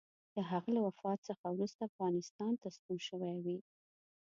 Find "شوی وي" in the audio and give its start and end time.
3.07-3.57